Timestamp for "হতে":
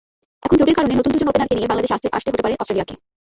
2.29-2.43